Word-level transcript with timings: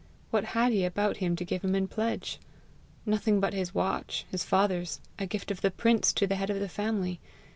What 0.31 0.45
had 0.57 0.71
he 0.71 0.83
about 0.83 1.17
him 1.17 1.35
to 1.35 1.45
give 1.45 1.61
him 1.63 1.75
in 1.75 1.87
pledge? 1.87 2.39
Nothing 3.05 3.39
but 3.39 3.53
his 3.53 3.75
watch, 3.75 4.25
his 4.31 4.43
father's, 4.43 4.99
a 5.19 5.27
gift 5.27 5.51
of 5.51 5.61
THE 5.61 5.69
PRINCE 5.69 6.13
to 6.13 6.25
the 6.25 6.37
head 6.37 6.49
of 6.49 6.59
the 6.59 6.67
family! 6.67 7.19